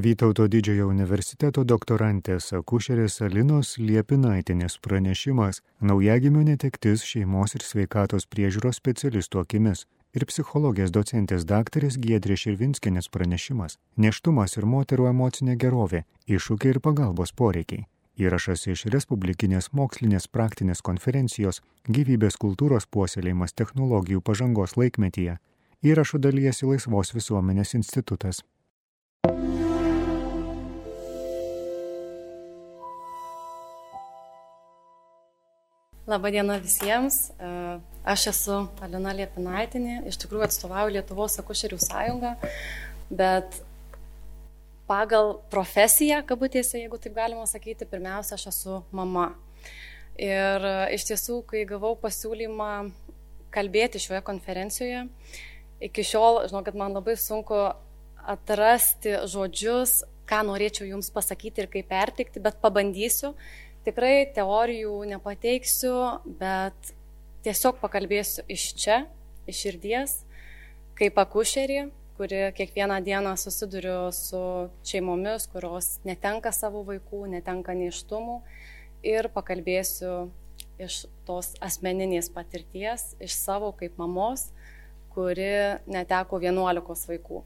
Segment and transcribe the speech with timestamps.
[0.00, 9.42] Vytauto didžiojo universiteto doktorantės akušerės Alinos Liepinaitinės pranešimas naujagimio netektis šeimos ir sveikatos priežiūros specialistų
[9.42, 9.82] akimis
[10.16, 17.34] ir psichologijos docentės daktarės Giedrės Širvinskinės pranešimas neštumas ir moterų emocinė gerovė, iššūkiai ir pagalbos
[17.36, 17.84] poreikiai.
[18.16, 25.36] Įrašas iš Respublikinės mokslinės praktinės konferencijos gyvybės kultūros puoselėjimas technologijų pažangos laikmetyje.
[25.84, 28.40] Įrašų dalyjasi Laisvos visuomenės institutas.
[36.10, 37.30] Labadiena visiems.
[38.02, 42.32] Aš esu Alina Liepinaitinė, iš tikrųjų atstovauju Lietuvos akušerių sąjungą,
[43.14, 43.60] bet
[44.90, 49.28] pagal profesiją, kabutėse, jeigu taip galima sakyti, pirmiausia, aš esu mama.
[50.18, 52.72] Ir iš tiesų, kai gavau pasiūlymą
[53.54, 55.06] kalbėti šioje konferencijoje,
[55.86, 57.68] iki šiol, žinau, kad man labai sunku
[58.34, 63.36] atrasti žodžius, ką norėčiau jums pasakyti ir kaip perteikti, bet pabandysiu
[63.86, 65.94] Tikrai teorijų nepateiksiu,
[66.40, 66.92] bet
[67.46, 68.98] tiesiog pakalbėsiu iš čia,
[69.48, 70.18] iš širdies,
[70.98, 71.86] kaip akušerį,
[72.20, 74.42] kuri kiekvieną dieną susiduriu su
[74.84, 78.42] šeimomis, kurios netenka savo vaikų, netenka neištumų
[79.08, 80.28] ir pakalbėsiu
[80.80, 84.50] iš tos asmeninės patirties, iš savo kaip mamos,
[85.14, 87.40] kuri neteko 11 vaikų.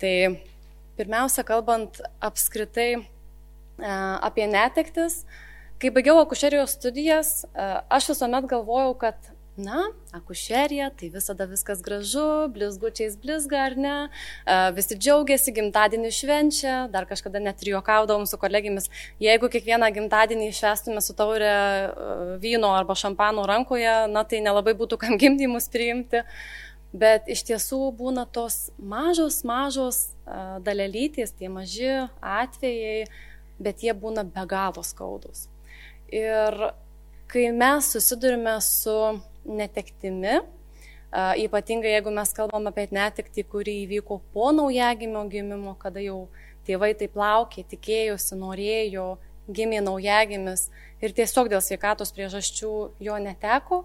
[0.00, 0.14] Tai
[0.96, 3.02] pirmiausia, kalbant apskritai e,
[3.84, 5.22] apie netektis,
[5.78, 9.14] Kai baigiau akušerijos studijas, e, aš visuomet galvojau, kad,
[9.56, 16.72] na, akušerija, tai visada viskas gražu, blizgučiais blizga ar ne, e, visi džiaugiasi, gimtadienį švenčia,
[16.90, 18.90] dar kažkada net ir juokaudavom su kolegimis,
[19.22, 21.84] jeigu kiekvieną gimtadienį švestume su taurė e,
[22.42, 26.24] vyno arba šampano rankoje, na, tai nelabai būtų kam gimdymus priimti.
[26.90, 30.00] Bet iš tiesų būna tos mažos, mažos
[30.66, 33.06] dalelytės, tie maži atvejai,
[33.62, 35.46] bet jie būna be galo skaudus.
[36.08, 36.56] Ir
[37.28, 38.94] kai mes susidurime su
[39.44, 40.38] netektimi,
[41.44, 46.26] ypatingai jeigu mes kalbam apie netektį, kuri įvyko po naujagimio gimimo, kada jau
[46.68, 49.16] tėvai taip laukė, tikėjosi, norėjo,
[49.48, 50.68] gimė naujagimis
[51.00, 53.82] ir tiesiog dėl sveikatos priežasčių jo neteko,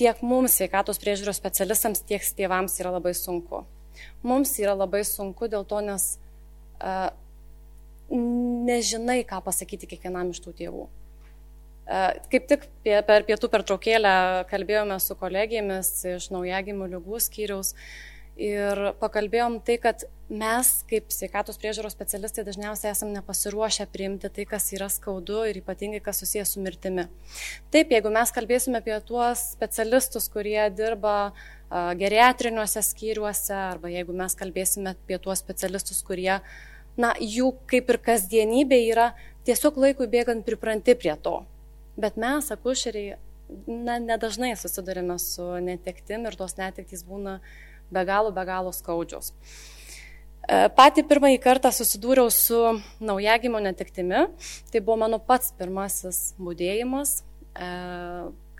[0.00, 3.64] tiek mums sveikatos priežiūros specialistams, tiek tėvams yra labai sunku.
[4.24, 6.14] Mums yra labai sunku dėl to, nes
[6.80, 7.12] uh,
[8.12, 10.86] nežinai, ką pasakyti kiekvienam iš tų tėvų.
[11.82, 12.00] E,
[12.32, 14.14] kaip tik per pietų pertraukėlę
[14.52, 17.74] kalbėjome su kolegijomis iš naujagimių lygų skyriaus
[18.38, 24.70] ir pakalbėjom tai, kad mes kaip sveikatos priežiūros specialistai dažniausiai esame nepasiruošę priimti tai, kas
[24.72, 27.08] yra skaudu ir ypatingai kas susijęs su mirtimi.
[27.74, 31.34] Taip, jeigu mes kalbėsime apie tuos specialistus, kurie dirba
[32.00, 36.56] geriatriniuose skyriuose arba jeigu mes kalbėsime apie tuos specialistus, kurie uh,
[36.96, 39.10] na, jų kaip ir kasdienybė yra
[39.46, 41.42] tiesiog laikui bėgant pripranti prie to.
[42.00, 43.18] Bet mes, akušeriai,
[43.66, 47.40] na, nedažnai susidurime su netektim ir tos netektys būna
[47.92, 49.32] be galo, be galo skaudžios.
[50.48, 52.60] E, Pati pirmąjį kartą susidūriau su
[53.04, 54.26] naujagimo netektimi.
[54.72, 57.68] Tai buvo mano pats pirmasis būdėjimas e,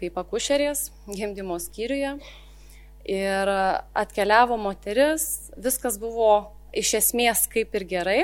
[0.03, 2.17] kaip akušerės gimdymo skyriuje.
[3.03, 3.51] Ir
[3.99, 8.21] atkeliavo moteris, viskas buvo iš esmės kaip ir gerai,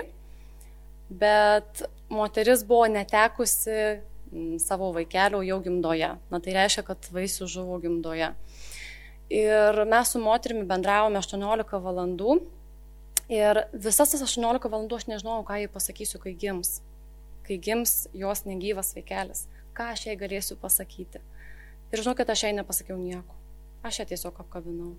[1.09, 3.77] bet moteris buvo netekusi
[4.33, 6.11] mm, savo vaikelio jau gimdoje.
[6.33, 8.33] Na tai reiškia, kad vaisių žuvo gimdoje.
[9.29, 12.39] Ir mes su moterimi bendravome 18 valandų.
[13.29, 16.79] Ir visas tas 18 valandų aš nežinojau, ką jai pasakysiu, kai gims.
[17.45, 19.45] Kai gims jos negyvas vaikelis.
[19.77, 21.21] Ką aš jai galėsiu pasakyti.
[21.93, 23.37] Ir žinau, kad aš jai nepasakiau nieko.
[23.85, 24.95] Aš ją tiesiog apkabinau.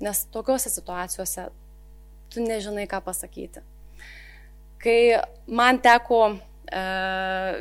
[0.00, 1.46] Nes tokiuose situacijose
[2.32, 3.62] tu nežinai, ką pasakyti.
[4.82, 4.98] Kai
[5.48, 6.82] man teko e,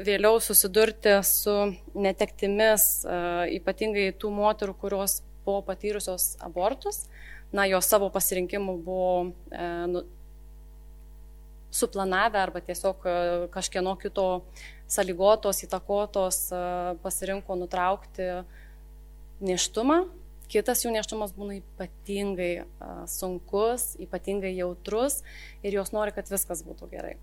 [0.08, 1.56] vėliau susidurti su
[1.96, 3.22] netektimis, e,
[3.60, 7.06] ypatingai tų moterų, kurios buvo patyrusios abortus,
[7.54, 10.04] na, jos savo pasirinkimu buvo e, nu,
[11.76, 13.16] suplanavę arba tiesiog e,
[13.54, 14.28] kažkieno kito
[14.92, 16.62] sąlygotos, įtakotos e,
[17.04, 18.30] pasirinko nutraukti
[19.46, 20.06] neštumą,
[20.52, 25.22] Kitas jų neštumas būna ypatingai uh, sunkus, ypatingai jautrus
[25.66, 27.18] ir jos nori, kad viskas būtų gerai.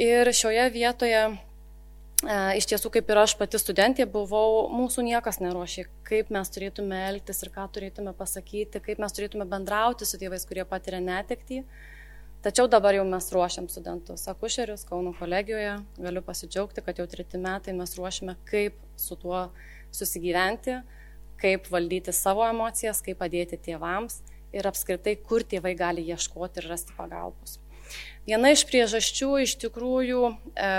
[0.00, 5.86] Ir šioje vietoje uh, iš tiesų, kaip ir aš pati studentė buvau, mūsų niekas neruošė,
[6.08, 10.66] kaip mes turėtume elgtis ir ką turėtume pasakyti, kaip mes turėtume bendrauti su tėvais, kurie
[10.68, 11.64] patiria netektį.
[12.40, 15.74] Tačiau dabar jau mes ruošiam studentus akušerius Kauno kolegijoje.
[16.00, 19.50] Galiu pasidžiaugti, kad jau treti metai mes ruošiame, kaip su tuo
[19.92, 20.78] susigyventi,
[21.40, 24.20] kaip valdyti savo emocijas, kaip padėti tėvams
[24.56, 27.58] ir apskritai, kur tėvai gali ieškoti ir rasti pagalbos.
[28.28, 30.22] Viena iš priežasčių iš tikrųjų,
[30.54, 30.70] e,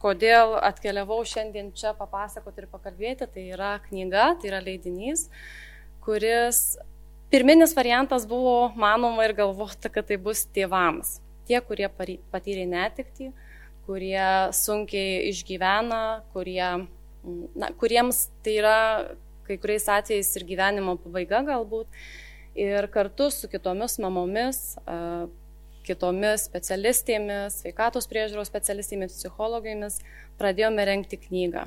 [0.00, 5.26] kodėl atkeliavau šiandien čia papasakoti ir pakalbėti, tai yra knyga, tai yra leidinys,
[6.06, 6.78] kuris
[7.32, 11.18] pirminis variantas buvo manoma ir galvota, kad tai bus tėvams.
[11.46, 13.32] Tie, kurie patyrė netikti,
[13.86, 16.86] kurie sunkiai išgyvena, kurie,
[17.54, 18.78] na, kuriems tai yra
[19.46, 21.88] kai kuriais atvejais ir gyvenimo pabaiga galbūt.
[22.56, 24.60] Ir kartu su kitomis mamomis,
[25.86, 30.00] kitomis specialistėmis, sveikatos priežiūros specialistėmis, psichologėmis
[30.40, 31.66] pradėjome renkti knygą.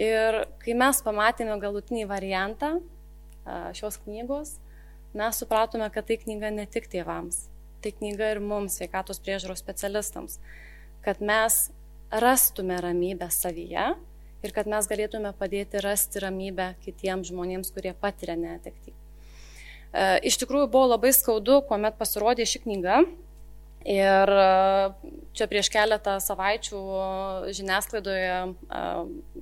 [0.00, 2.76] Ir kai mes pamatėme galutinį variantą
[3.76, 4.56] šios knygos,
[5.14, 7.44] mes supratome, kad tai knyga ne tik tėvams,
[7.84, 10.40] tai knyga ir mums, sveikatos priežiūros specialistams,
[11.04, 11.68] kad mes
[12.10, 13.92] rastume ramybę savyje
[14.44, 18.94] ir kad mes galėtume padėti rasti ramybę kitiems žmonėms, kurie patiria netekti.
[20.26, 23.04] Iš tikrųjų buvo labai skaudu, kuomet pasirodė ši knyga.
[23.84, 24.44] Ir e,
[25.36, 26.78] čia prieš keletą savaičių
[27.52, 28.38] žiniasklaidoje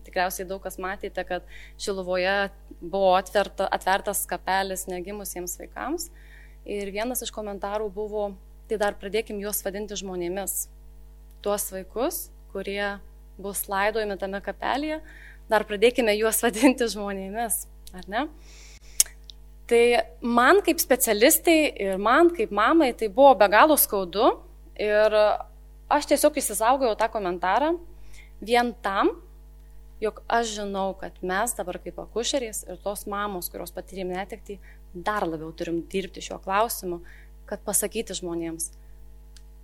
[0.02, 1.46] tikriausiai daug kas matėte, kad
[1.78, 2.50] Šiluvoje
[2.81, 6.08] buvo atverta, atvertas kapelis negimusiems vaikams.
[6.66, 8.32] Ir vienas iš komentarų buvo,
[8.66, 10.66] tai dar pradėkim juos vadinti žmonėmis.
[11.43, 12.99] Tuos vaikus, kurie
[13.40, 15.00] bus laidojami tame kapelėje,
[15.50, 17.64] dar pradėkime juos vadinti žmonėmis,
[17.96, 18.26] ar ne?
[19.70, 19.84] Tai
[20.20, 24.34] man kaip specialistai ir man kaip mamai tai buvo be galo skaudu
[24.76, 25.14] ir
[25.93, 27.70] aš tiesiog įsisaugojau tą komentarą
[28.43, 29.14] vien tam,
[30.02, 34.58] jog aš žinau, kad mes dabar kaip akušerės ir tos mamos, kurios patyrėm netekti,
[34.93, 37.00] dar labiau turim dirbti šiuo klausimu,
[37.46, 38.73] kad pasakyti žmonėms,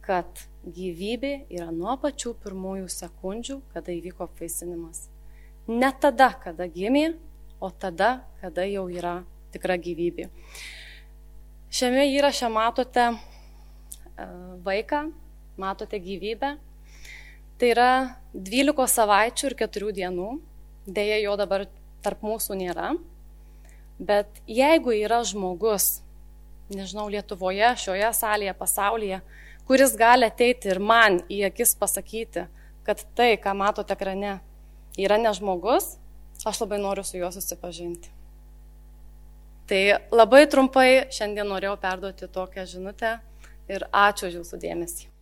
[0.06, 5.09] kad gyvybė yra nuo pačių pirmųjų sekundžių, kada įvyko apvaisinimas.
[5.69, 7.19] Ne tada, kada gimė,
[7.61, 9.19] o tada, kada jau yra
[9.53, 10.29] tikra gyvybė.
[11.69, 13.17] Šiame įraše matote e,
[14.65, 15.03] vaiką,
[15.61, 16.55] matote gyvybę.
[17.59, 17.91] Tai yra
[18.32, 20.31] 12 savaičių ir 4 dienų.
[20.87, 21.67] Deja, jo dabar
[22.05, 22.93] tarp mūsų nėra.
[23.99, 25.99] Bet jeigu yra žmogus,
[26.71, 29.21] nežinau, Lietuvoje, šioje salėje, pasaulyje,
[29.69, 32.47] kuris gali ateiti ir man į akis pasakyti,
[32.87, 34.38] kad tai, ką matote ekrane,
[34.97, 35.99] yra ne žmogus,
[36.49, 38.09] aš labai noriu su juo susipažinti.
[39.69, 43.19] Tai labai trumpai šiandien norėjau perduoti tokią žinutę
[43.69, 45.12] ir ačiū už jūsų dėmesį.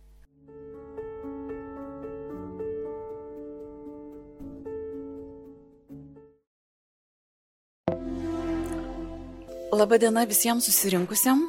[9.75, 11.43] Labadiena visiems susirinkusiam.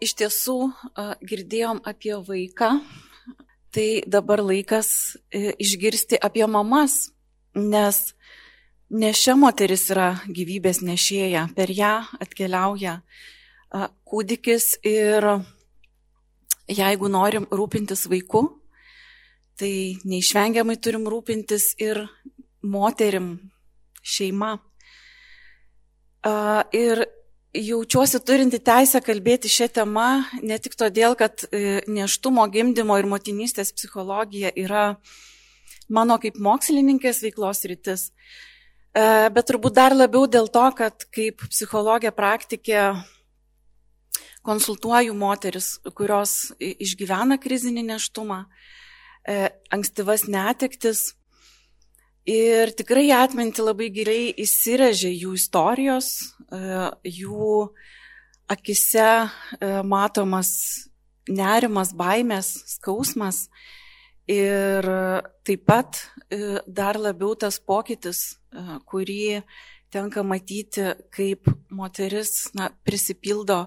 [0.00, 0.58] Iš tiesų
[1.26, 2.74] girdėjom apie vaiką,
[3.70, 7.12] tai dabar laikas e, išgirsti apie mamas,
[7.54, 8.10] nes
[8.90, 12.96] Nešia moteris yra gyvybės nešėja, per ją atkeliauja
[14.02, 15.26] kūdikis ir
[16.66, 18.42] jeigu norim rūpintis vaiku,
[19.54, 22.02] tai neišvengiamai turim rūpintis ir
[22.66, 23.36] moterim,
[24.02, 24.56] šeima.
[26.74, 27.04] Ir
[27.56, 30.08] jaučiuosi turinti teisę kalbėti šią temą
[30.42, 34.84] ne tik todėl, kad e, neštumo, gimdymo ir motinystės psichologija yra
[35.90, 38.10] mano kaip mokslininkės veiklos rytis,
[38.90, 42.80] E, bet turbūt dar labiau dėl to, kad kaip psichologija praktikė
[44.46, 48.40] konsultuoju moteris, kurios išgyvena krizinį neštumą,
[49.28, 51.12] e, ankstyvas netektis.
[52.28, 56.10] Ir tikrai atminti labai giliai įsirežė jų istorijos,
[56.52, 57.70] e, jų
[58.50, 59.30] akise
[59.86, 60.50] matomas
[61.30, 63.48] nerimas, baimės, skausmas.
[64.30, 64.86] Ir
[65.46, 66.02] taip pat
[66.66, 68.40] dar labiau tas pokytis
[68.86, 69.42] kurį
[69.90, 73.64] tenka matyti, kaip moteris na, prisipildo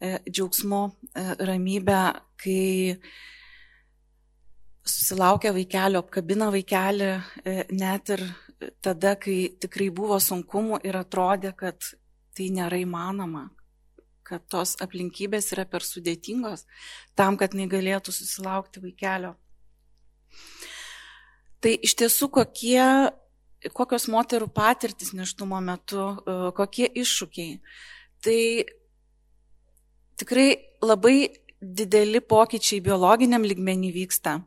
[0.00, 2.00] e, džiaugsmu, e, ramybę,
[2.40, 2.96] kai
[4.84, 7.10] susilaukia vaikelio, apkabina vaikelį,
[7.44, 8.24] e, net ir
[8.84, 11.80] tada, kai tikrai buvo sunkumų ir atrodė, kad
[12.36, 13.48] tai nėra įmanoma,
[14.24, 16.66] kad tos aplinkybės yra per sudėtingos
[17.16, 19.34] tam, kad negalėtų susilaukti vaikelio.
[21.64, 22.84] Tai iš tiesų kokie
[23.72, 27.60] kokios moterų patirtis neštumo metu, e, kokie iššūkiai.
[28.24, 28.40] Tai
[30.20, 30.48] tikrai
[30.82, 31.16] labai
[31.60, 34.42] dideli pokyčiai biologiniam ligmenį vyksta,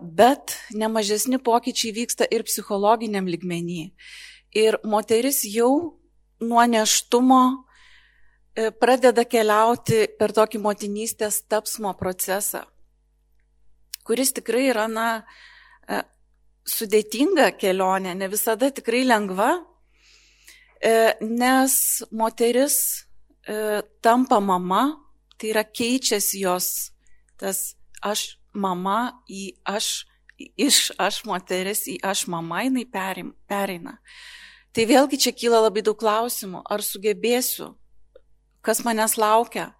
[0.00, 3.82] bet nemažesni pokyčiai vyksta ir psichologiniam ligmenį.
[4.58, 6.00] Ir moteris jau
[6.42, 12.64] nuo neštumo e, pradeda keliauti per tokį motinystės tapsmo procesą,
[14.02, 15.06] kuris tikrai yra, na,
[16.66, 19.52] sudėtinga kelionė, ne visada tikrai lengva,
[20.82, 21.76] e, nes
[22.10, 22.80] moteris
[23.46, 24.82] e, tampa mama,
[25.40, 26.66] Tai yra keičiasi jos
[27.40, 27.72] tas
[28.04, 30.06] aš mama į aš,
[30.56, 33.98] iš aš moteris į aš mama jinai pereina.
[34.70, 37.72] Tai vėlgi čia kyla labai daug klausimų, ar sugebėsiu,
[38.62, 39.72] kas manęs laukia,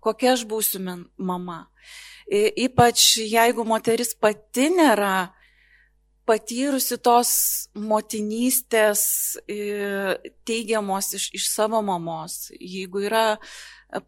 [0.00, 0.80] kokia aš būsiu
[1.18, 1.66] mama.
[2.32, 5.34] Ypač jeigu moteris pati nėra
[6.24, 7.30] patyrusi tos
[7.76, 9.02] motinystės
[10.48, 13.26] teigiamos iš, iš savo mamos, jeigu yra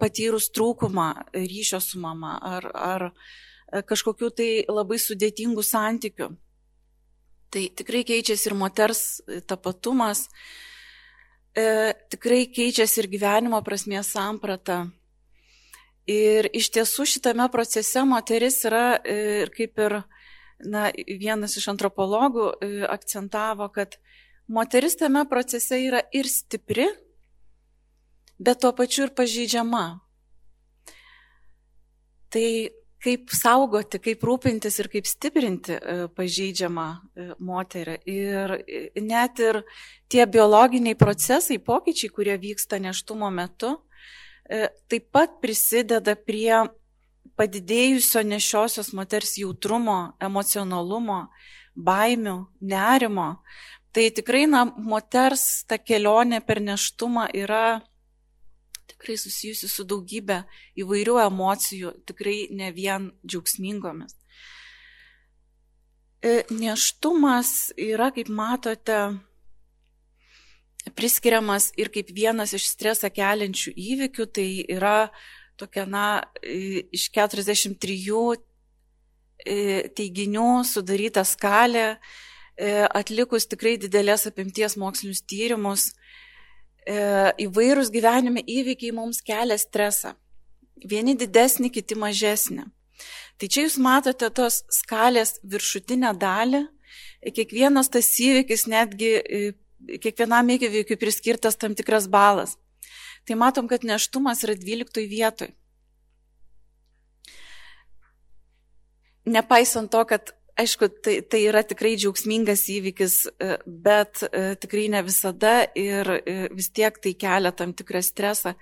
[0.00, 3.06] patyrus trūkumą ryšio su mama ar, ar
[3.72, 6.30] kažkokių tai labai sudėtingų santykių,
[7.50, 9.02] tai tikrai keičiasi ir moters
[9.48, 10.26] tapatumas,
[11.56, 14.86] e, tikrai keičiasi ir gyvenimo prasmės samprata.
[16.06, 19.96] Ir iš tiesų šitame procese moteris yra e, ir kaip ir
[20.62, 23.98] na, vienas iš antropologų e, akcentavo, kad
[24.46, 26.86] moteris tame procese yra ir stipri,
[28.38, 29.84] bet tuo pačiu ir pažeidžiama.
[32.30, 32.48] Tai
[33.06, 36.86] kaip saugoti, kaip rūpintis ir kaip stiprinti e, pažeidžiamą
[37.38, 38.00] moterį.
[38.10, 38.56] Ir
[39.06, 39.62] net ir
[40.10, 43.76] tie biologiniai procesai, pokyčiai, kurie vyksta neštumo metu,
[44.48, 46.54] E, taip pat prisideda prie
[47.36, 51.24] padidėjusio nešiosios moters jautrumo, emocionalumo,
[51.74, 53.28] baimių, nerimo.
[53.90, 57.80] Tai tikrai, na, moters ta kelionė per neštumą yra
[58.90, 60.42] tikrai susijusi su daugybė
[60.82, 64.16] įvairių emocijų, tikrai ne vien džiaugsmingomis.
[66.24, 68.98] E, neštumas yra, kaip matote,
[70.96, 75.10] priskiriamas ir kaip vienas iš stresą keliančių įvykių, tai yra
[75.60, 76.06] tokia, na,
[76.42, 77.96] iš 43
[79.44, 79.56] e,
[79.96, 81.96] teiginių sudaryta skalė,
[82.56, 85.90] e, atlikus tikrai didelės apimties mokslinius tyrimus,
[86.86, 90.14] įvairūs gyvenime įvykiai mums kelia stresą.
[90.86, 92.66] Vieni didesnį, kiti mažesnį.
[93.36, 96.62] Tai čia jūs matote tos skalės viršutinę dalį.
[97.36, 99.10] Kiekvienas tas įvykis netgi
[100.02, 102.56] kiekvienam įvykiui priskirtas tam tikras balas.
[103.26, 105.50] Tai matom, kad neštumas yra 12 vietoj.
[109.26, 115.02] Nepaisant to, kad, aišku, tai, tai yra tikrai džiaugsmingas įvykis, e, bet e, tikrai ne
[115.06, 118.56] visada ir e, vis tiek tai kelia tam tikrą stresą,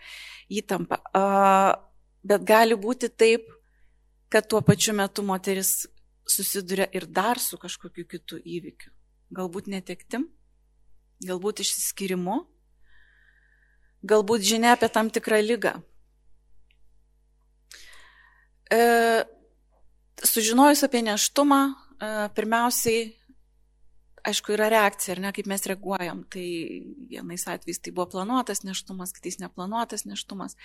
[0.50, 0.98] įtampą.
[2.24, 3.46] Bet gali būti taip,
[4.32, 5.84] kad tuo pačiu metu moteris
[6.26, 8.90] susiduria ir dar su kažkokiu kitu įvykiu.
[9.34, 10.26] Galbūt netektim,
[11.24, 12.40] galbūt išsiskirimu,
[14.04, 15.76] galbūt žinia apie tam tikrą lygą.
[18.72, 19.24] E,
[20.24, 21.60] sužinojus apie neštumą,
[22.00, 23.12] pirmiausiai,
[24.24, 26.24] aišku, yra reakcija, ar ne, kaip mes reaguojam.
[26.32, 26.44] Tai
[27.10, 30.56] vienais atvejais tai buvo planuotas neštumas, kitais neplanuotas neštumas.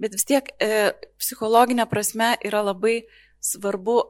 [0.00, 3.02] Bet vis tiek e, psichologinė prasme yra labai
[3.44, 4.00] svarbu,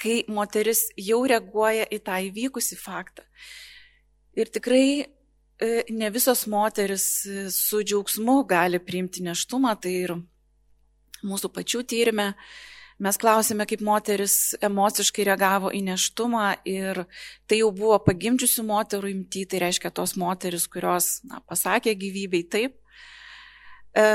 [0.00, 3.24] kai moteris jau reaguoja į tą įvykusį faktą.
[4.36, 5.06] Ir tikrai e,
[5.94, 10.16] ne visos moteris e, su džiaugsmu gali priimti neštumą, tai ir
[11.24, 12.32] mūsų pačių tyrimė
[13.02, 17.04] mes klausėme, kaip moteris emociškai reagavo į neštumą ir
[17.50, 22.78] tai jau buvo pagimdžiusių moterų imti, tai reiškia tos moteris, kurios na, pasakė gyvybei taip.
[23.94, 24.06] E,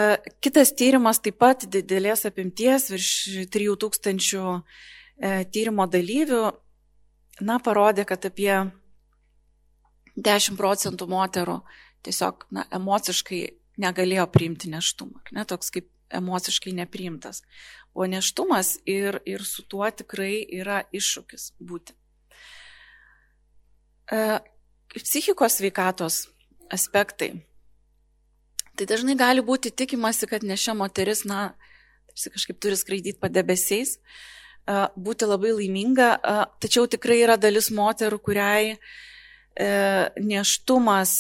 [0.44, 3.12] kitas tyrimas taip pat didelės apimties, virš
[3.52, 6.44] 3000 e, tyrimo dalyvių,
[7.44, 8.54] na, parodė, kad apie
[10.20, 11.62] 10 procentų moterų
[12.08, 13.44] tiesiog na, emociškai
[13.80, 17.42] negalėjo priimti neštumą, ne, toks kaip emociškai nepriimtas.
[17.94, 21.96] O neštumas ir, ir su tuo tikrai yra iššūkis būti.
[24.12, 24.40] E,
[24.96, 26.24] psichikos veikatos
[26.72, 27.34] aspektai.
[28.78, 31.52] Tai dažnai gali būti tikimasi, kad nešia moteris, na,
[32.12, 38.22] tarsi kažkaip turi skraidyti padebesiais, e, būti labai laiminga, e, tačiau tikrai yra dalis moterų,
[38.24, 38.78] kuriai
[39.60, 41.12] E, neštumas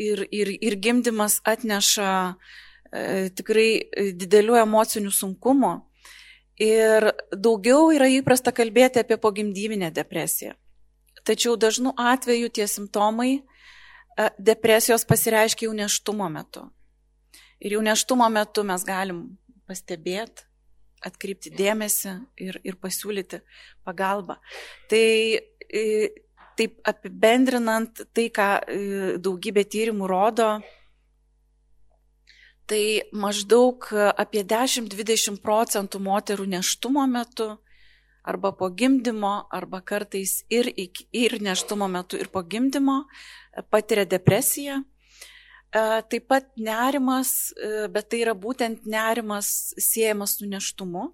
[0.00, 2.36] ir, ir, ir gimdymas atneša e,
[3.38, 5.74] tikrai didelių emocinių sunkumų.
[6.58, 10.56] Ir daugiau yra įprasta kalbėti apie pogimdyminę depresiją.
[11.22, 13.42] Tačiau dažnu atveju tie simptomai e,
[14.38, 16.64] depresijos pasireiškia jau neštumo metu.
[17.62, 19.20] Ir jau neštumo metu mes galim
[19.68, 20.46] pastebėti,
[21.04, 23.42] atkreipti dėmesį ir, ir pasiūlyti
[23.86, 24.38] pagalbą.
[24.90, 25.04] Tai
[26.58, 28.78] taip apibendrinant tai, ką e,
[29.22, 30.48] daugybė tyrimų rodo,
[32.68, 33.88] tai maždaug
[34.20, 37.56] apie 10-20 procentų moterų neštumo metu
[38.28, 43.06] arba po gimdymo, arba kartais ir, ir neštumo metu, ir po gimdymo
[43.72, 44.82] patiria depresiją.
[45.72, 47.52] Taip pat nerimas,
[47.92, 51.08] bet tai yra būtent nerimas siejamas su neštumu.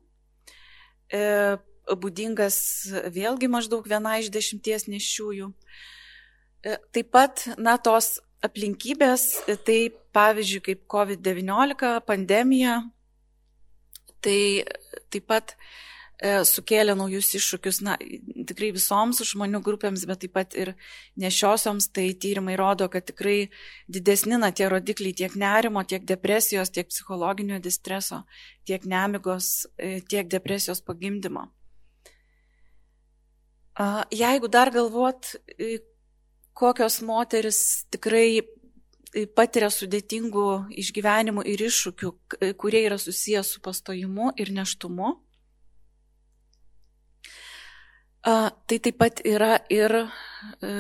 [2.04, 2.58] Būdingas
[3.14, 5.50] vėlgi maždaug viena iš dešimties nešiųjų.
[6.64, 9.26] Taip pat, na, tos aplinkybės,
[9.66, 9.78] tai
[10.14, 12.82] pavyzdžiui, kaip COVID-19 pandemija,
[14.24, 14.38] tai
[15.12, 17.96] taip pat e, sukėlė naujus iššūkius, na,
[18.48, 20.74] tikrai visoms žmonių grupėms, bet taip pat ir
[21.20, 23.50] nešiosioms, tai tyrimai rodo, kad tikrai
[23.88, 28.24] didesni na tie rodikliai tiek nerimo, tiek depresijos, tiek psichologinio distreso,
[28.68, 31.48] tiek nemigos, e, tiek depresijos pagimdymo.
[34.14, 35.80] Jeigu dar galvot, e,
[36.54, 38.42] kokios moteris tikrai
[39.36, 40.46] patiria sudėtingų
[40.82, 42.10] išgyvenimų ir iššūkių,
[42.58, 45.14] kurie yra susijęs su pastojimu ir neštumu.
[48.24, 49.92] Tai taip pat yra ir,
[50.64, 50.70] e,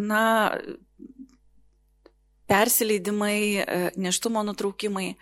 [0.00, 0.22] na,
[2.48, 5.16] persileidimai, e, neštumo nutraukimai.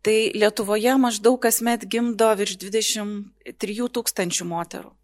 [0.00, 4.94] Tai Lietuvoje maždaug kasmet gimdo virš 23 tūkstančių moterų.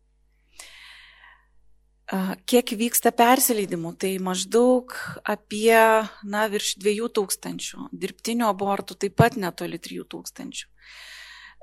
[2.47, 3.97] Kiek vyksta persileidimų?
[3.99, 4.93] Tai maždaug
[5.27, 5.75] apie,
[6.23, 7.89] na, virš 2000.
[7.91, 10.69] Dirbtinių abortų taip pat netoli 3000.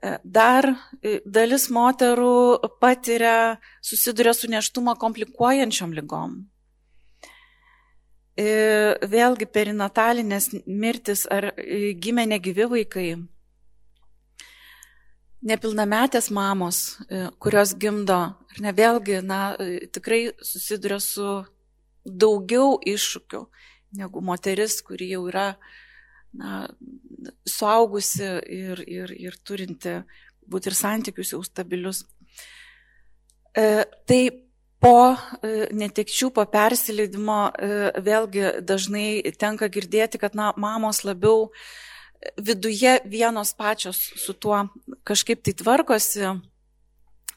[0.03, 0.67] E, dar
[0.99, 6.41] e, dalis moterų patiria, susiduria su neštumą komplikuojančiom lygom.
[8.35, 8.49] E,
[9.07, 11.53] vėlgi perinatalinės mirtis ar
[12.03, 13.07] gimė negyvi vaikai
[15.43, 21.43] nepilnametės mamos, e, kurios gimdo, ar ne vėlgi, na, e, tikrai susiduria su
[22.03, 23.43] daugiau iššūkių
[23.99, 25.53] negu moteris, kuri jau yra,
[26.33, 26.63] na,
[27.47, 29.99] suaugusi ir, ir, ir turinti
[30.49, 32.03] būti ir santykius jau stabilius.
[33.53, 34.21] E, tai
[34.83, 37.39] po e, netekčių, po persileidimo
[38.03, 41.51] vėlgi dažnai tenka girdėti, kad na, mamos labiau
[42.37, 44.67] viduje vienos pačios su tuo
[45.03, 46.33] kažkaip tai tvarkosi,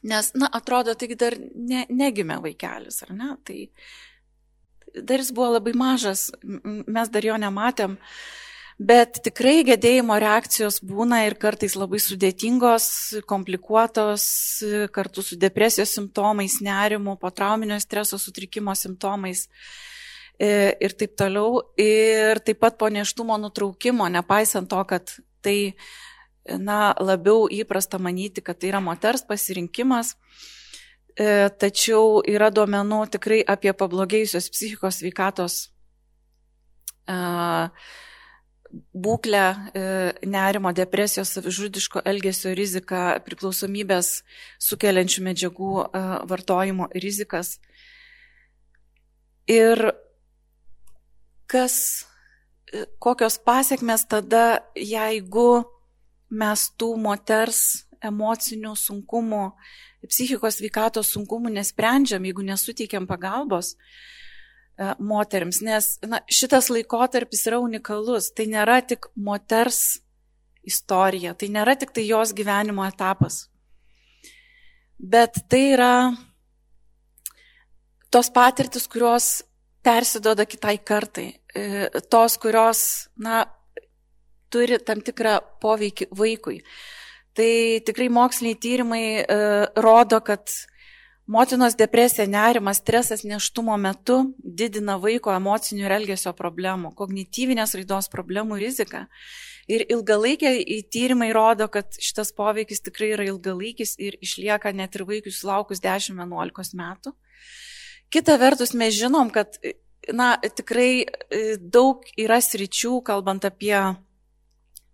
[0.07, 3.35] nes, na, atrodo, taigi dar ne, negimė vaikelis, ar ne?
[3.47, 3.61] Tai
[4.97, 7.97] dar jis buvo labai mažas, mes dar jo nematėm.
[8.77, 12.87] Bet tikrai gedėjimo reakcijos būna ir kartais labai sudėtingos,
[13.25, 14.27] komplikuotos,
[14.93, 19.47] kartu su depresijos simptomais, nerimu, potrauminio streso sutrikimo simptomais.
[19.47, 19.96] E,
[20.41, 21.63] ir taip toliau.
[21.81, 25.75] Ir taip pat po neštumo nutraukimo, nepaisant to, kad tai
[26.59, 30.15] na, labiau įprasta manyti, kad tai yra moters pasirinkimas,
[31.17, 35.61] e, tačiau yra duomenų tikrai apie pablogėjusios psichikos veikatos
[37.09, 37.17] e,
[38.77, 39.45] būklę,
[40.27, 44.11] nerimo, depresijos, savižudiško elgesio riziką, priklausomybės
[44.61, 45.71] sukeliančių medžiagų
[46.29, 47.55] vartojimo rizikas.
[49.47, 49.81] Ir
[51.51, 52.07] kas,
[52.73, 55.65] e, kokios pasiekmes tada, jeigu
[56.31, 59.45] mes tų moters emocinių sunkumų,
[60.07, 68.31] psichikos veikatos sunkumų nesprendžiam, jeigu nesuteikiam pagalbos e, moteriams, nes na, šitas laikotarpis yra unikalus,
[68.37, 70.01] tai nėra tik moters
[70.67, 73.47] istorija, tai nėra tik tai jos gyvenimo etapas,
[74.99, 75.93] bet tai yra
[78.11, 79.45] tos patirtis, kurios
[79.87, 81.29] persidoda kitai kartai.
[81.55, 82.81] E, tos, kurios,
[83.17, 83.45] na,
[84.53, 86.61] turi tam tikrą poveikį vaikui.
[87.37, 87.51] Tai
[87.87, 89.25] tikrai moksliniai tyrimai e,
[89.85, 90.51] rodo, kad
[91.27, 98.61] motinos depresija, nerimas, stresas neštumo metu didina vaiko emocinių ir elgesio problemų, kognityvinės raidos problemų
[98.63, 99.05] riziką.
[99.67, 105.35] Ir ilgalaikiai tyrimai rodo, kad šitas poveikis tikrai yra ilgalaikis ir išlieka net ir vaikui
[105.35, 107.13] sulaukus 10-11 metų.
[108.17, 109.59] Kita vertus, mes žinom, kad
[110.17, 113.77] na, tikrai e, daug yra sričių, kalbant apie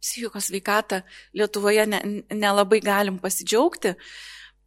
[0.02, 1.04] psichikos veikatą,
[1.38, 3.94] Lietuvoje nelabai ne, ne galim pasidžiaugti.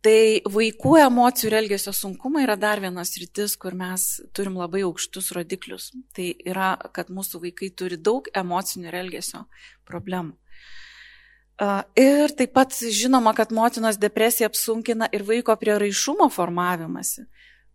[0.05, 0.19] Tai
[0.53, 5.89] vaikų emocijų ir elgesio sunkumai yra dar vienas rytis, kur mes turim labai aukštus rodiklius.
[6.15, 9.47] Tai yra, kad mūsų vaikai turi daug emocinių ir elgesio
[9.89, 10.37] problemų.
[11.99, 17.25] Ir taip pat žinoma, kad motinos depresija apsunkina ir vaiko prieraišumo formavimąsi,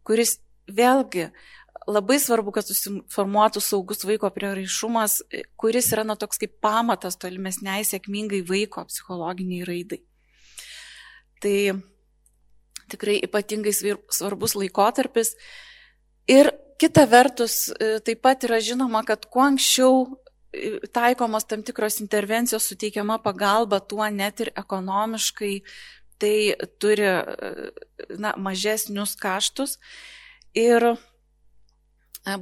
[0.06, 0.38] kuris
[0.74, 1.30] vėlgi
[1.90, 5.20] labai svarbu, kad susiformuotų saugus vaiko prieraišumas,
[5.60, 10.00] kuris yra na, toks kaip pamatas tolimesniai sėkmingai vaiko psichologiniai raidai.
[11.40, 11.56] Tai
[12.92, 15.34] tikrai ypatingai svarbus laikotarpis.
[16.30, 20.04] Ir kita vertus, e, taip pat yra žinoma, kad kuo anksčiau
[20.52, 25.54] e, taikomos tam tikros intervencijos suteikiama pagalba, tuo net ir ekonomiškai
[26.20, 26.36] tai
[26.80, 27.20] turi e,
[28.20, 29.78] na, mažesnius kaštus.
[30.56, 30.86] Ir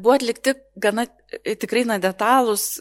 [0.01, 1.05] buvo atlikti gana
[1.45, 2.79] tikrai na detalūs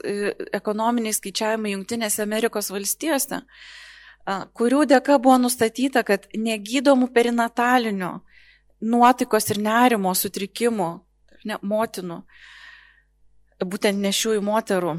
[0.56, 3.42] ekonominiai skaičiavimai Junktinėse Amerikos valstijose,
[4.58, 8.14] kurių dėka buvo nustatyta, kad negydomų perinatalinių
[8.88, 10.90] nuotaikos ir nerimo sutrikimų,
[11.48, 12.22] ne, motinų,
[13.66, 14.98] būtent nešiųjų moterų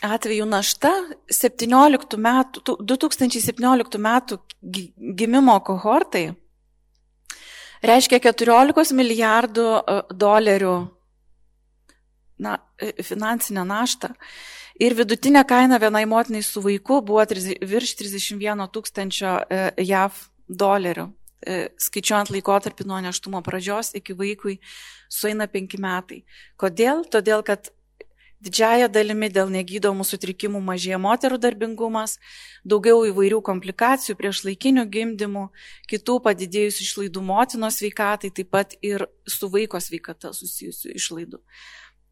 [0.00, 0.90] atveju našta
[1.28, 4.38] 17 metų, 2017 metų
[5.16, 6.30] gimimo kohortai
[7.84, 10.74] reiškia 14 milijardų e, dolerių
[12.44, 14.12] na, e, finansinę naštą.
[14.80, 21.04] Ir vidutinė kaina vienai motinai su vaiku buvo virš 31 tūkstančio e, JAV dolerių,
[21.80, 24.56] skaičiuojant laikotarpį nuo neštumo pradžios iki vaikui
[25.08, 26.24] sueina penki metai.
[26.60, 27.04] Kodėl?
[27.08, 27.70] Todėl, kad
[28.40, 32.14] Didžiaja dalimi dėl negydomų sutrikimų mažėja moterų darbingumas,
[32.64, 35.42] daugiau įvairių komplikacijų prieš laikinių gimdymų,
[35.92, 41.42] kitų padidėjusių išlaidų motinos sveikatai, taip pat ir su vaiko sveikata susijusių išlaidų.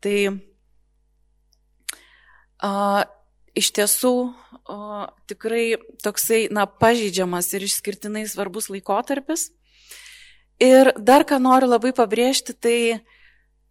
[0.05, 0.19] Tai
[2.61, 3.09] a,
[3.57, 5.67] iš tiesų a, tikrai
[6.05, 9.49] toksai, na, pažydžiamas ir išskirtinai svarbus laikotarpis.
[10.61, 12.81] Ir dar ką noriu labai pabrėžti, tai,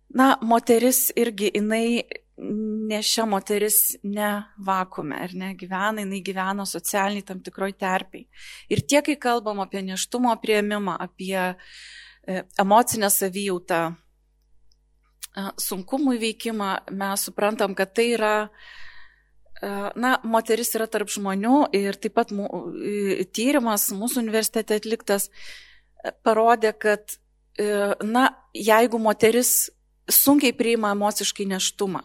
[0.09, 2.01] na, moteris irgi jinai
[2.37, 8.27] nešia moteris ne vakume, ar ne, gyvena, jinai gyvena socialiniai tam tikroj terpiai.
[8.69, 17.25] Ir tiek, kai kalbam apie neštumo prieimimą, apie e, emocinę savijautą, e, sunkumų įveikimą, mes
[17.25, 18.35] suprantam, kad tai yra,
[19.57, 22.33] e, na, moteris yra tarp žmonių ir taip pat
[23.33, 25.31] tyrimas mūsų universitete atliktas
[26.23, 27.17] parodė, kad,
[28.05, 29.71] na, jeigu moteris
[30.13, 32.03] sunkiai priima emociškai neštumą,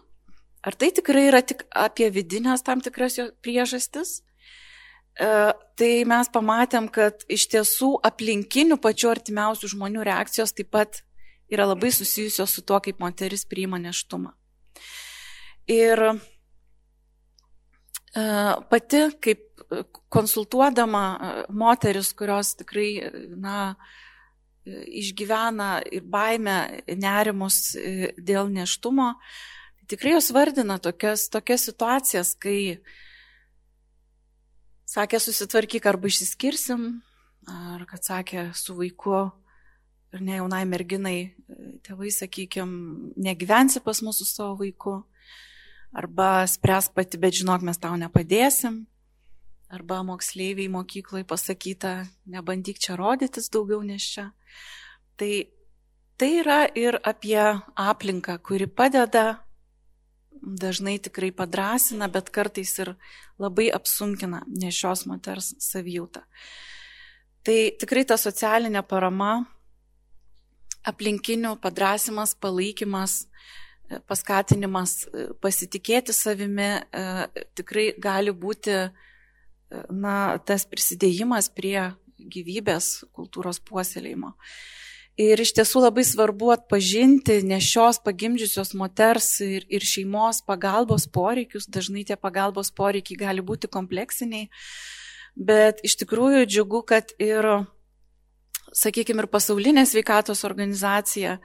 [0.63, 4.21] Ar tai tikrai yra tik apie vidinės tam tikras jo priežastis?
[5.13, 11.03] E, tai mes pamatėm, kad iš tiesų aplinkinių pačių artimiausių žmonių reakcijos taip pat
[11.53, 14.33] yra labai susijusios su tuo, kaip moteris priima neštumą.
[15.69, 16.15] Ir e,
[18.71, 19.67] pati, kaip
[20.15, 22.91] konsultuodama e, moteris, kurios tikrai,
[23.37, 23.75] na,
[24.65, 27.75] išgyvena ir baimę, nerimus
[28.15, 29.17] dėl neštumo,
[29.93, 32.81] tikrai jos vardina tokias, tokias situacijas, kai
[34.89, 36.89] sakė susitvarkyk arba išsiskirsim,
[37.49, 39.31] ar kad sakė su vaiku
[40.13, 41.17] ir ne jaunai merginai,
[41.87, 44.99] tėvai, sakykime, negyvensi pas mūsų savo vaiku,
[45.93, 48.83] arba spręsk pati, bet žinok, mes tau nepadėsim,
[49.73, 51.95] arba moksleiviai mokykloje pasakyta,
[52.29, 54.31] nebandyk čia rodytis daugiau nes čia.
[55.17, 55.33] Tai
[56.21, 57.41] tai yra ir apie
[57.75, 59.41] aplinką, kuri padeda
[60.43, 62.95] dažnai tikrai padrasina, bet kartais ir
[63.43, 66.25] labai apsunkina nešios moters savijautą.
[67.43, 69.45] Tai tikrai ta socialinė parama,
[70.87, 73.23] aplinkinių padrasimas, palaikymas,
[73.91, 77.07] e, paskatinimas e, pasitikėti savimi e,
[77.59, 78.77] tikrai gali būti
[79.89, 80.15] na,
[80.45, 84.35] tas prisidėjimas prie gyvybės kultūros puoselėjimo.
[85.21, 91.67] Ir iš tiesų labai svarbu atpažinti nešios pagimdžiusios moters ir, ir šeimos pagalbos poreikius.
[91.69, 94.49] Dažnai tie pagalbos poreikiai gali būti kompleksiniai,
[95.37, 97.45] bet iš tikrųjų džiugu, kad ir,
[98.73, 101.37] sakykime, ir pasaulinė sveikatos organizacija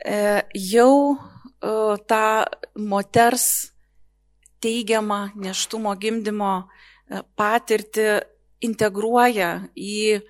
[0.00, 1.18] e, jau e,
[2.08, 2.24] tą
[2.80, 3.68] moters
[4.64, 8.08] teigiamą neštumo gimdymo e, patirtį
[8.64, 10.22] integruoja į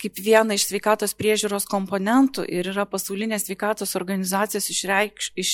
[0.00, 5.52] kaip vieną iš sveikatos priežiūros komponentų ir yra pasaulinės sveikatos organizacijos išreikš, iš,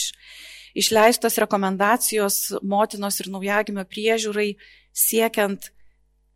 [0.79, 4.53] išleistos rekomendacijos motinos ir naujagimio priežiūrai
[4.95, 5.71] siekiant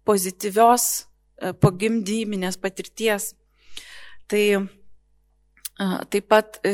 [0.09, 3.33] pozityvios e, pogimdyminės patirties.
[4.31, 4.63] Tai e,
[6.13, 6.73] Taip pat e,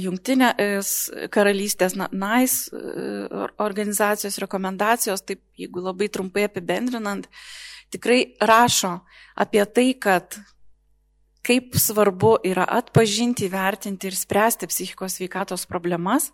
[0.00, 0.90] jungtinės
[1.34, 2.54] karalystės NAIS
[3.60, 7.26] organizacijos rekomendacijos, taip jeigu labai trumpai apibendrinant,
[7.92, 9.00] tikrai rašo
[9.36, 10.38] apie tai, kad
[11.46, 16.32] kaip svarbu yra atpažinti, vertinti ir spręsti psichikos sveikatos problemas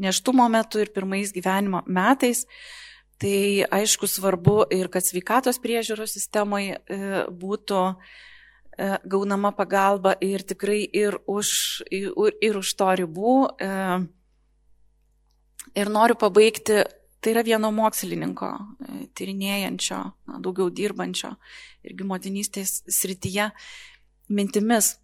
[0.00, 2.46] neštumo metu ir pirmais gyvenimo metais.
[3.20, 6.80] Tai aišku svarbu ir kad sveikatos priežiūros sistemoje
[7.30, 7.94] būtų e,
[9.06, 12.10] gaunama pagalba ir tikrai ir už, ir,
[12.42, 13.36] ir už to ribų.
[13.54, 13.70] E,
[15.78, 16.82] ir noriu pabaigti,
[17.22, 21.36] tai yra vieno mokslininko, e, tyrinėjančio, na, daugiau dirbančio
[21.86, 23.52] irgi motinystės srityje
[24.28, 24.96] mintimis.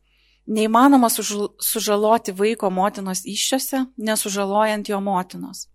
[0.51, 5.69] Neįmanoma sužaloti vaiko motinos iššiose, nesužalojant jo motinos.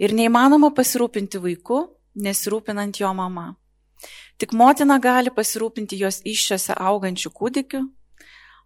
[0.00, 1.84] Ir neįmanoma pasirūpinti vaiku,
[2.18, 3.52] nesirūpinant jo mama.
[4.38, 7.82] Tik motina gali pasirūpinti jos iššiose augančių kūdikių,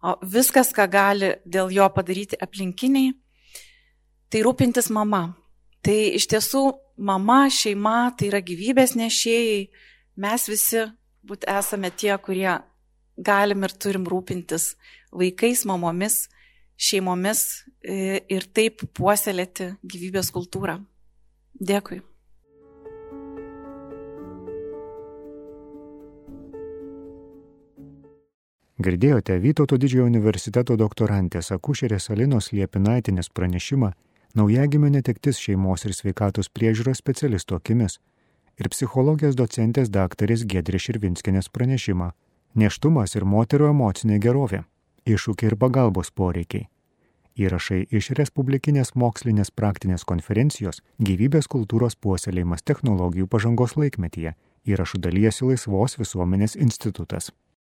[0.01, 3.13] o viskas, ką gali dėl jo padaryti aplinkiniai,
[4.31, 5.35] tai rūpintis mama.
[5.85, 6.63] Tai iš tiesų
[6.97, 9.61] mama, šeima, tai yra gyvybės nešėjai,
[10.19, 10.87] mes visi
[11.23, 12.57] būt esame tie, kurie
[13.19, 14.73] galim ir turim rūpintis
[15.11, 16.27] vaikais, mamomis,
[16.79, 17.41] šeimomis
[17.83, 20.79] e, ir taip puoselėti gyvybės kultūrą.
[21.59, 21.99] Dėkui.
[28.79, 33.89] Girdėjote Vytauto didžiojo universiteto doktorantės akušerės Alinos Liepinaitinės pranešimą
[34.39, 37.97] naujagimio netektis šeimos ir sveikatos priežiūros specialisto akimis
[38.55, 42.13] ir psichologijos docentės daktarės Gedrė Širvinskinės pranešimą
[42.55, 44.63] Neštumas ir moterų emocinė gerovė-
[45.13, 46.67] iššūkiai ir pagalbos poreikiai.
[47.37, 54.33] Įrašai iš Respublikinės mokslinės praktinės konferencijos Gyvybės kultūros puoselėjimas technologijų pažangos laikmetyje.
[54.65, 57.31] Įrašų dalyjasi Laisvos visuomenės institutas.